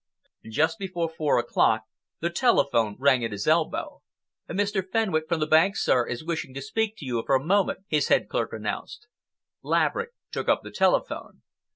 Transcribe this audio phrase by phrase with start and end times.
[0.49, 1.83] Just before four o'clock,
[2.21, 4.01] the telephone rang at his elbow.
[4.49, 4.83] "Mr.
[4.89, 8.07] Fenwick from the bank, sir, is wishing to speak to you for a moment," his
[8.07, 9.05] head clerk announced.
[9.61, 11.43] Laverick took up the telephone.